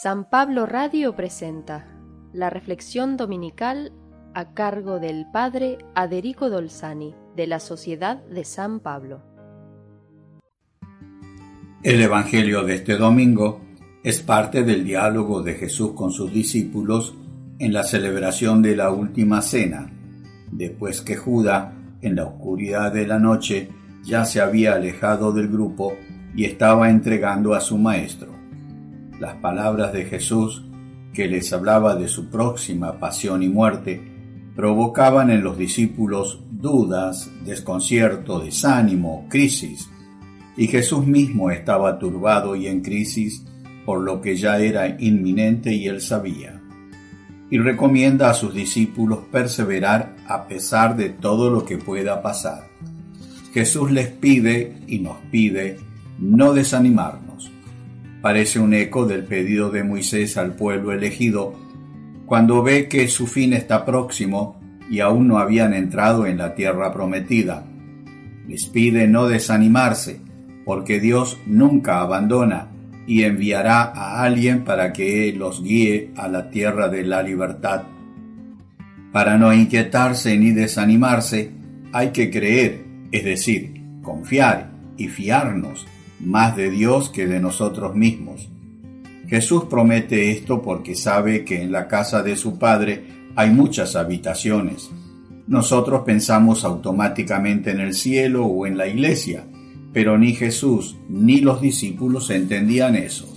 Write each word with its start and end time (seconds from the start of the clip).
San 0.00 0.24
Pablo 0.24 0.64
Radio 0.64 1.14
presenta 1.14 1.86
la 2.32 2.48
reflexión 2.48 3.18
dominical 3.18 3.92
a 4.32 4.54
cargo 4.54 4.98
del 4.98 5.26
Padre 5.30 5.76
Aderico 5.94 6.48
Dolzani 6.48 7.14
de 7.36 7.46
la 7.46 7.60
Sociedad 7.60 8.24
de 8.24 8.44
San 8.44 8.80
Pablo. 8.80 9.20
El 11.82 12.00
Evangelio 12.00 12.64
de 12.64 12.76
este 12.76 12.96
domingo 12.96 13.60
es 14.02 14.22
parte 14.22 14.64
del 14.64 14.82
diálogo 14.82 15.42
de 15.42 15.54
Jesús 15.54 15.92
con 15.92 16.10
sus 16.10 16.32
discípulos 16.32 17.14
en 17.58 17.74
la 17.74 17.84
celebración 17.84 18.62
de 18.62 18.74
la 18.74 18.90
Última 18.90 19.42
Cena, 19.42 19.92
después 20.50 21.02
que 21.02 21.16
Judá, 21.16 21.74
en 22.00 22.16
la 22.16 22.24
oscuridad 22.24 22.92
de 22.92 23.06
la 23.06 23.18
noche, 23.18 23.68
ya 24.02 24.24
se 24.24 24.40
había 24.40 24.72
alejado 24.72 25.32
del 25.32 25.48
grupo 25.48 25.92
y 26.34 26.46
estaba 26.46 26.88
entregando 26.88 27.52
a 27.54 27.60
su 27.60 27.76
Maestro 27.76 28.41
las 29.22 29.36
palabras 29.36 29.92
de 29.92 30.04
Jesús, 30.04 30.64
que 31.14 31.28
les 31.28 31.52
hablaba 31.52 31.94
de 31.94 32.08
su 32.08 32.28
próxima 32.28 32.98
pasión 32.98 33.44
y 33.44 33.48
muerte, 33.48 34.02
provocaban 34.56 35.30
en 35.30 35.44
los 35.44 35.56
discípulos 35.56 36.40
dudas, 36.50 37.30
desconcierto, 37.44 38.40
desánimo, 38.40 39.26
crisis, 39.30 39.88
y 40.56 40.66
Jesús 40.66 41.06
mismo 41.06 41.52
estaba 41.52 42.00
turbado 42.00 42.56
y 42.56 42.66
en 42.66 42.80
crisis 42.82 43.44
por 43.86 44.00
lo 44.00 44.20
que 44.20 44.34
ya 44.34 44.58
era 44.58 45.00
inminente 45.00 45.72
y 45.72 45.86
él 45.86 46.00
sabía. 46.00 46.60
Y 47.48 47.58
recomienda 47.58 48.28
a 48.28 48.34
sus 48.34 48.52
discípulos 48.52 49.20
perseverar 49.30 50.16
a 50.26 50.48
pesar 50.48 50.96
de 50.96 51.10
todo 51.10 51.48
lo 51.48 51.64
que 51.64 51.78
pueda 51.78 52.22
pasar. 52.22 52.64
Jesús 53.54 53.92
les 53.92 54.08
pide 54.08 54.78
y 54.88 54.98
nos 54.98 55.18
pide 55.30 55.78
no 56.18 56.52
desanimarnos 56.52 57.31
parece 58.22 58.60
un 58.60 58.72
eco 58.72 59.04
del 59.04 59.24
pedido 59.24 59.70
de 59.70 59.82
Moisés 59.82 60.38
al 60.38 60.54
pueblo 60.54 60.92
elegido 60.92 61.54
cuando 62.24 62.62
ve 62.62 62.88
que 62.88 63.08
su 63.08 63.26
fin 63.26 63.52
está 63.52 63.84
próximo 63.84 64.58
y 64.88 65.00
aún 65.00 65.28
no 65.28 65.38
habían 65.38 65.74
entrado 65.74 66.24
en 66.24 66.38
la 66.38 66.54
tierra 66.54 66.92
prometida. 66.92 67.66
Les 68.48 68.66
pide 68.66 69.08
no 69.08 69.26
desanimarse, 69.26 70.20
porque 70.64 71.00
Dios 71.00 71.38
nunca 71.46 72.00
abandona 72.00 72.68
y 73.06 73.24
enviará 73.24 73.82
a 73.82 74.22
alguien 74.22 74.64
para 74.64 74.92
que 74.92 75.32
los 75.36 75.62
guíe 75.62 76.12
a 76.16 76.28
la 76.28 76.48
tierra 76.50 76.88
de 76.88 77.02
la 77.04 77.22
libertad. 77.22 77.82
Para 79.12 79.36
no 79.36 79.52
inquietarse 79.52 80.38
ni 80.38 80.52
desanimarse, 80.52 81.50
hay 81.92 82.10
que 82.10 82.30
creer, 82.30 82.84
es 83.10 83.24
decir, 83.24 83.82
confiar 84.02 84.70
y 84.96 85.08
fiarnos 85.08 85.86
más 86.22 86.56
de 86.56 86.70
Dios 86.70 87.10
que 87.10 87.26
de 87.26 87.40
nosotros 87.40 87.94
mismos. 87.94 88.48
Jesús 89.28 89.64
promete 89.68 90.30
esto 90.30 90.62
porque 90.62 90.94
sabe 90.94 91.44
que 91.44 91.62
en 91.62 91.72
la 91.72 91.88
casa 91.88 92.22
de 92.22 92.36
su 92.36 92.58
Padre 92.58 93.04
hay 93.34 93.50
muchas 93.50 93.96
habitaciones. 93.96 94.90
Nosotros 95.46 96.02
pensamos 96.04 96.64
automáticamente 96.64 97.70
en 97.70 97.80
el 97.80 97.94
cielo 97.94 98.44
o 98.44 98.66
en 98.66 98.76
la 98.76 98.86
iglesia, 98.86 99.44
pero 99.92 100.18
ni 100.18 100.34
Jesús 100.34 100.96
ni 101.08 101.40
los 101.40 101.60
discípulos 101.60 102.30
entendían 102.30 102.94
eso. 102.94 103.28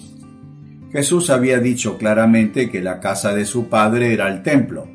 Jesús 0.92 1.30
había 1.30 1.60
dicho 1.60 1.98
claramente 1.98 2.70
que 2.70 2.82
la 2.82 3.00
casa 3.00 3.34
de 3.34 3.46
su 3.46 3.68
Padre 3.68 4.14
era 4.14 4.30
el 4.30 4.44
templo 4.44 4.88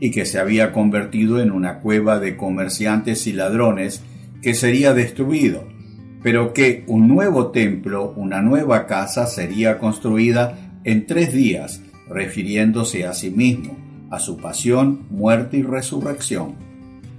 y 0.00 0.10
que 0.10 0.26
se 0.26 0.38
había 0.38 0.72
convertido 0.72 1.40
en 1.40 1.50
una 1.50 1.80
cueva 1.80 2.20
de 2.20 2.36
comerciantes 2.36 3.26
y 3.26 3.32
ladrones 3.32 4.02
que 4.42 4.54
sería 4.54 4.94
destruido 4.94 5.77
pero 6.22 6.52
que 6.52 6.84
un 6.86 7.08
nuevo 7.08 7.48
templo, 7.48 8.12
una 8.16 8.42
nueva 8.42 8.86
casa 8.86 9.26
sería 9.26 9.78
construida 9.78 10.72
en 10.84 11.06
tres 11.06 11.32
días, 11.32 11.82
refiriéndose 12.08 13.06
a 13.06 13.14
sí 13.14 13.30
mismo, 13.30 13.76
a 14.10 14.18
su 14.18 14.38
pasión, 14.38 15.06
muerte 15.10 15.58
y 15.58 15.62
resurrección. 15.62 16.56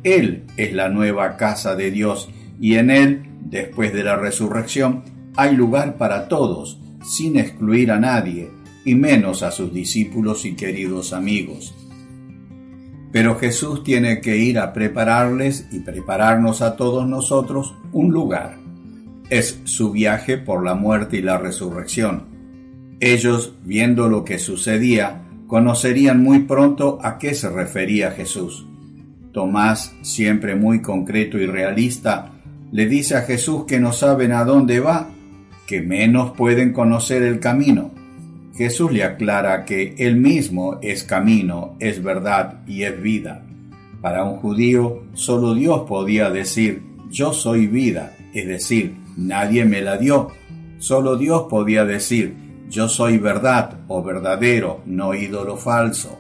Él 0.04 0.46
es 0.58 0.74
la 0.74 0.90
nueva 0.90 1.38
casa 1.38 1.76
de 1.76 1.92
Dios 1.92 2.30
y 2.60 2.76
en 2.76 2.90
Él, 2.90 3.26
después 3.42 3.94
de 3.94 4.04
la 4.04 4.16
resurrección, 4.16 5.04
hay 5.36 5.56
lugar 5.56 5.98
para 5.98 6.28
todos, 6.28 6.80
sin 7.04 7.38
excluir 7.38 7.92
a 7.92 8.00
nadie, 8.00 8.52
y 8.84 8.96
menos 8.96 9.44
a 9.44 9.52
sus 9.52 9.74
discípulos 9.74 10.46
y 10.46 10.56
queridos 10.56 11.14
amigos. 11.14 11.76
Pero 13.12 13.36
Jesús 13.38 13.84
tiene 13.84 14.22
que 14.22 14.38
ir 14.38 14.60
a 14.60 14.74
prepararles 14.74 15.68
y 15.72 15.80
prepararnos 15.80 16.62
a 16.62 16.76
todos 16.76 17.08
nosotros 17.08 17.76
un 17.92 18.12
lugar 18.12 18.69
es 19.30 19.60
su 19.64 19.92
viaje 19.92 20.38
por 20.38 20.64
la 20.64 20.76
muerte 20.76 21.18
y 21.18 21.22
la 21.22 21.38
resurrección. 21.38 22.24
Ellos, 23.00 23.56
viendo 23.64 24.10
lo 24.10 24.26
que 24.26 24.40
sucedía, 24.40 25.24
conocerían 25.48 26.22
muy 26.22 26.40
pronto 26.40 27.00
a 27.02 27.18
qué 27.18 27.34
se 27.34 27.50
refería 27.50 28.12
Jesús. 28.12 28.68
Tomás, 29.32 29.96
siempre 30.02 30.56
muy 30.56 30.82
concreto 30.82 31.38
y 31.38 31.46
realista, 31.46 32.32
le 32.72 32.88
dice 32.88 33.16
a 33.16 33.22
Jesús 33.22 33.66
que 33.66 33.80
no 33.80 33.94
saben 33.94 34.32
a 34.32 34.44
dónde 34.44 34.80
va, 34.80 35.10
que 35.66 35.82
menos 35.82 36.32
pueden 36.32 36.74
conocer 36.74 37.24
el 37.24 37.40
camino. 37.40 37.92
Jesús 38.56 38.92
le 38.92 39.04
aclara 39.04 39.66
que 39.66 39.96
él 39.98 40.18
mismo 40.18 40.80
es 40.82 41.04
camino, 41.04 41.76
es 41.80 42.04
verdad 42.04 42.62
y 42.68 42.84
es 42.84 43.02
vida. 43.02 43.46
Para 44.02 44.24
un 44.24 44.38
judío, 44.38 45.04
solo 45.14 45.54
Dios 45.54 45.82
podía 45.88 46.30
decir, 46.30 46.84
yo 47.10 47.34
soy 47.34 47.68
vida, 47.68 48.18
es 48.34 48.48
decir, 48.48 48.96
Nadie 49.20 49.66
me 49.66 49.82
la 49.82 49.98
dio. 49.98 50.30
Solo 50.78 51.18
Dios 51.18 51.48
podía 51.50 51.84
decir, 51.84 52.38
yo 52.70 52.88
soy 52.88 53.18
verdad 53.18 53.82
o 53.90 54.02
verdadero, 54.02 54.82
no 54.86 55.14
ídolo 55.14 55.58
falso. 55.58 56.18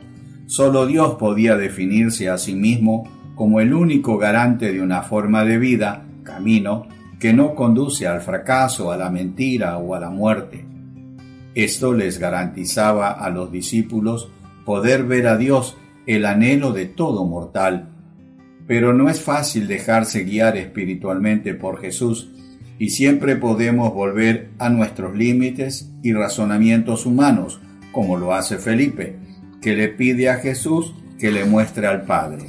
Solo 0.48 0.86
Dios 0.86 1.16
podía 1.16 1.56
definirse 1.56 2.28
a 2.28 2.38
sí 2.38 2.56
mismo 2.56 3.10
como 3.36 3.62
el 3.62 3.74
único 3.74 4.18
garante 4.18 4.74
de 4.74 4.82
una 4.82 5.02
forma 5.02 5.46
de 5.46 5.58
vida, 5.58 6.08
camino, 6.24 6.88
que 7.22 7.32
no 7.32 7.56
conduce 7.56 8.06
al 8.06 8.20
fracaso, 8.20 8.92
a 8.92 8.98
la 8.98 9.10
mentira 9.10 9.78
o 9.78 9.96
a 9.96 10.00
la 10.02 10.10
muerte. 10.10 10.66
Esto 11.56 11.94
les 11.94 12.20
garantizaba 12.20 13.12
a 13.12 13.30
los 13.30 13.50
discípulos 13.50 14.30
poder 14.66 15.06
ver 15.06 15.28
a 15.28 15.38
Dios, 15.38 15.78
el 16.06 16.26
anhelo 16.26 16.74
de 16.74 16.88
todo 16.88 17.26
mortal. 17.26 17.92
Pero 18.68 18.94
no 18.94 19.10
es 19.10 19.22
fácil 19.22 19.68
dejarse 19.68 20.26
guiar 20.26 20.58
espiritualmente 20.58 21.54
por 21.54 21.80
Jesús 21.80 22.30
y 22.80 22.90
siempre 22.90 23.36
podemos 23.36 23.94
volver 23.94 24.52
a 24.58 24.70
nuestros 24.70 25.16
límites 25.16 25.92
y 26.02 26.14
razonamientos 26.14 27.06
humanos, 27.06 27.60
como 27.92 28.18
lo 28.18 28.34
hace 28.34 28.58
Felipe, 28.58 29.18
que 29.62 29.76
le 29.76 29.90
pide 29.90 30.30
a 30.30 30.38
Jesús 30.38 30.96
que 31.20 31.32
le 31.32 31.44
muestre 31.44 31.86
al 31.86 32.04
Padre. 32.04 32.46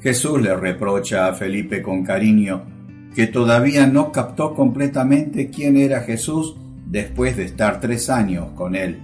Jesús 0.00 0.40
le 0.40 0.56
reprocha 0.56 1.26
a 1.26 1.34
Felipe 1.34 1.82
con 1.82 2.04
cariño 2.04 2.64
que 3.14 3.26
todavía 3.26 3.86
no 3.86 4.10
captó 4.10 4.54
completamente 4.54 5.50
quién 5.50 5.76
era 5.76 6.00
Jesús 6.00 6.56
después 6.86 7.36
de 7.36 7.44
estar 7.44 7.80
tres 7.80 8.08
años 8.08 8.52
con 8.54 8.74
él, 8.74 9.00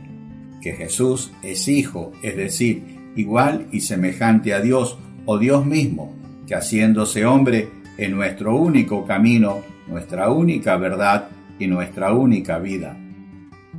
que 0.63 0.73
Jesús 0.73 1.33
es 1.43 1.69
hijo, 1.69 2.13
es 2.23 2.37
decir, 2.37 2.83
igual 3.17 3.67
y 3.73 3.81
semejante 3.81 4.55
a 4.55 4.61
Dios 4.61 4.99
o 5.27 5.39
Dios 5.39 5.67
mismo, 5.67 6.15
que 6.47 6.55
haciéndose 6.55 7.27
hombre 7.27 7.69
en 7.99 8.13
nuestro 8.13 8.57
único 8.57 9.05
camino 9.05 9.63
nuestra 9.89 10.31
única 10.31 10.77
verdad 10.77 11.29
y 11.59 11.67
nuestra 11.67 12.13
única 12.13 12.59
vida. 12.59 12.97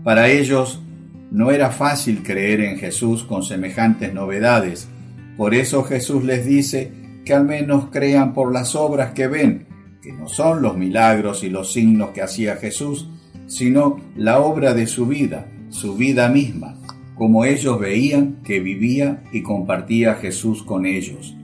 Para 0.04 0.30
ellos 0.30 0.82
no 1.32 1.52
era 1.52 1.72
fácil 1.72 2.24
creer 2.24 2.62
en 2.62 2.78
Jesús 2.78 3.24
con 3.24 3.44
semejantes 3.44 4.14
novedades, 4.14 4.88
por 5.38 5.54
eso 5.54 5.84
Jesús 5.84 6.24
les 6.24 6.46
dice 6.46 6.92
que 7.24 7.34
al 7.34 7.46
menos 7.46 7.86
crean 7.92 8.34
por 8.34 8.52
las 8.52 8.76
obras 8.76 9.14
que 9.14 9.28
ven, 9.28 9.68
que 10.02 10.12
no 10.12 10.28
son 10.28 10.62
los 10.62 10.76
milagros 10.76 11.44
y 11.44 11.50
los 11.50 11.72
signos 11.72 12.10
que 12.10 12.22
hacía 12.22 12.56
Jesús, 12.56 13.08
sino 13.48 13.98
la 14.16 14.40
obra 14.40 14.74
de 14.74 14.88
su 14.88 15.06
vida, 15.06 15.48
su 15.70 15.96
vida 15.96 16.30
misma, 16.30 16.76
como 17.16 17.46
ellos 17.46 17.80
veían 17.80 18.42
que 18.44 18.60
vivía 18.60 19.24
y 19.32 19.42
compartía 19.44 20.16
Jesús 20.16 20.64
con 20.64 20.86
ellos. 20.86 21.36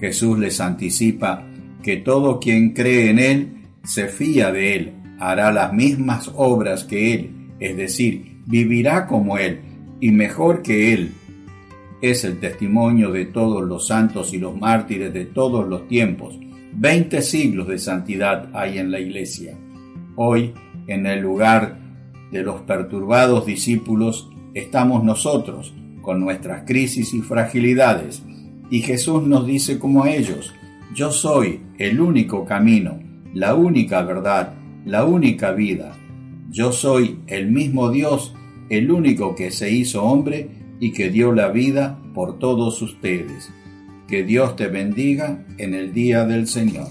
Jesús 0.00 0.38
les 0.38 0.60
anticipa 0.60 1.49
que 1.82 1.96
todo 1.96 2.40
quien 2.40 2.72
cree 2.72 3.10
en 3.10 3.18
Él 3.18 3.52
se 3.84 4.08
fía 4.08 4.52
de 4.52 4.76
Él, 4.76 4.92
hará 5.18 5.52
las 5.52 5.72
mismas 5.72 6.30
obras 6.34 6.84
que 6.84 7.14
Él, 7.14 7.30
es 7.58 7.76
decir, 7.76 8.38
vivirá 8.46 9.06
como 9.06 9.38
Él 9.38 9.60
y 10.00 10.10
mejor 10.10 10.62
que 10.62 10.92
Él. 10.92 11.12
Es 12.02 12.24
el 12.24 12.40
testimonio 12.40 13.12
de 13.12 13.26
todos 13.26 13.62
los 13.62 13.86
santos 13.86 14.32
y 14.32 14.38
los 14.38 14.56
mártires 14.56 15.12
de 15.12 15.26
todos 15.26 15.68
los 15.68 15.86
tiempos. 15.88 16.38
Veinte 16.72 17.20
siglos 17.20 17.68
de 17.68 17.78
santidad 17.78 18.48
hay 18.54 18.78
en 18.78 18.90
la 18.90 19.00
iglesia. 19.00 19.58
Hoy, 20.16 20.54
en 20.86 21.06
el 21.06 21.20
lugar 21.20 21.78
de 22.32 22.42
los 22.42 22.62
perturbados 22.62 23.44
discípulos, 23.44 24.30
estamos 24.54 25.04
nosotros, 25.04 25.74
con 26.00 26.20
nuestras 26.20 26.64
crisis 26.64 27.12
y 27.12 27.20
fragilidades. 27.20 28.22
Y 28.70 28.80
Jesús 28.82 29.26
nos 29.26 29.46
dice 29.46 29.78
como 29.78 30.04
a 30.04 30.10
ellos, 30.10 30.54
yo 30.94 31.12
soy 31.12 31.60
el 31.78 32.00
único 32.00 32.44
camino, 32.44 32.98
la 33.32 33.54
única 33.54 34.02
verdad, 34.02 34.54
la 34.84 35.04
única 35.04 35.52
vida. 35.52 35.92
Yo 36.50 36.72
soy 36.72 37.20
el 37.28 37.50
mismo 37.50 37.90
Dios 37.90 38.34
el 38.70 38.90
único 38.90 39.34
que 39.34 39.50
se 39.50 39.70
hizo 39.70 40.02
hombre 40.04 40.48
y 40.78 40.92
que 40.92 41.10
dio 41.10 41.32
la 41.32 41.48
vida 41.48 41.98
por 42.14 42.38
todos 42.38 42.80
ustedes. 42.82 43.50
Que 44.08 44.24
Dios 44.24 44.56
te 44.56 44.68
bendiga 44.68 45.44
en 45.58 45.74
el 45.74 45.92
día 45.92 46.24
del 46.24 46.46
Señor. 46.46 46.88